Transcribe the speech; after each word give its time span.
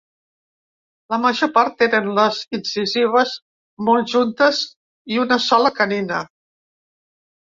La 1.13 1.17
major 1.25 1.49
part 1.57 1.75
tenen 1.81 2.07
les 2.19 2.39
incisives 2.57 3.35
molt 3.89 4.09
juntes 4.13 4.61
i 5.17 5.23
una 5.27 5.37
sola 5.49 5.73
canina. 5.81 6.23